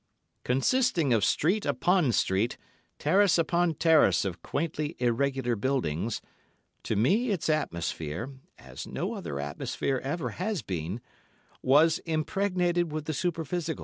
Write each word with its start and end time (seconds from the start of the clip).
Consisting 0.43 1.13
of 1.13 1.23
street 1.23 1.63
upon 1.63 2.11
street, 2.11 2.57
terrace 2.97 3.37
upon 3.37 3.75
terrace 3.75 4.25
of 4.25 4.41
quaintly 4.41 4.95
irregular 4.97 5.55
buildings, 5.55 6.23
to 6.81 6.95
me 6.95 7.29
its 7.29 7.49
atmosphere—as 7.49 8.87
no 8.87 9.13
other 9.13 9.39
atmosphere 9.39 10.01
ever 10.03 10.29
has 10.31 10.63
been—was 10.63 11.99
impregnated 11.99 12.91
with 12.91 13.05
the 13.05 13.13
superphysical. 13.13 13.79